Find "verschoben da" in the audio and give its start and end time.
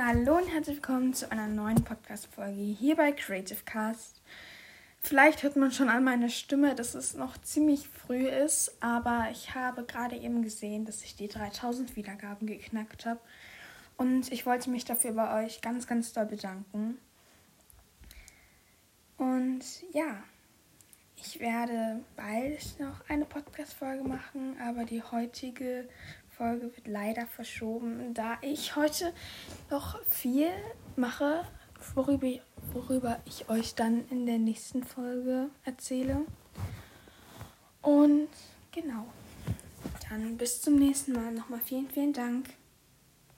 27.26-28.38